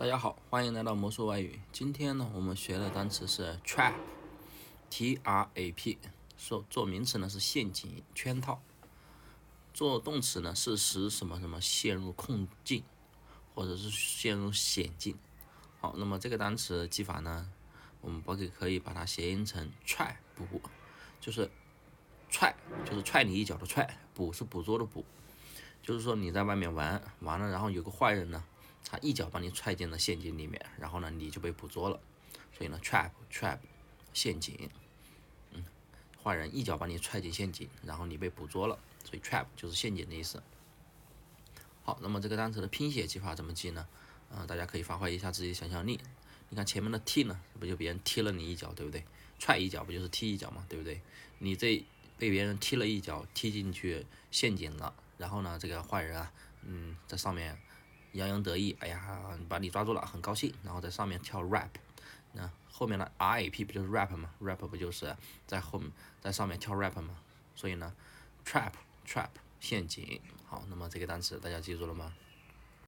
[0.00, 1.60] 大家好，欢迎来到魔术外语。
[1.72, 5.98] 今天呢，我们学的单词是 trap，t r a p，
[6.38, 8.62] 说做名词呢是陷阱、圈套；
[9.74, 12.82] 做动词呢是使什么什么陷入困境，
[13.54, 15.18] 或者是陷入险境。
[15.82, 17.52] 好，那么这个单词记法呢，
[18.00, 20.62] 我们可以可以把它谐音成踹捕，
[21.20, 21.50] 就是
[22.30, 22.56] 踹
[22.86, 25.04] 就是踹你一脚的踹，捕是捕捉的捕，
[25.82, 28.42] 就是说你在外面玩完了，然后有个坏人呢。
[28.84, 32.00] 他一脚把你踹进了陷阱里面，然后呢，你就被捕捉了。
[32.52, 33.58] 所以呢，trap trap
[34.12, 34.68] 陷阱，
[35.52, 35.64] 嗯，
[36.22, 38.78] 坏人一脚把你踹进陷阱，然后你被捕捉了。
[39.04, 40.42] 所以 trap 就是陷阱的意思。
[41.82, 43.86] 好，那么这个单词的拼写记法怎么记呢？
[44.30, 45.98] 嗯，大家可以发挥一下自己的想象力。
[46.48, 49.04] 你看前面的踢呢，不就别人踢了你一脚，对不对？
[49.38, 51.00] 踹一脚不就是踢一脚嘛，对不对？
[51.38, 51.82] 你这
[52.18, 57.58] 被别人踢了一脚，踢进去陷阱了，然后呢，这个坏人啊，嗯，在上面。
[58.12, 61.70] 洋洋得意，哎呀，把你抓住了，很高兴，然后在上面跳 rap，
[62.32, 67.16] 那后面的 rap 不就是 rap 吗？rap 不就是在后面在上面跳 rap 吗？
[67.54, 67.94] 所以呢
[68.44, 68.72] ，trap
[69.06, 72.12] trap 陷阱，好，那么这个单词大家记住了吗？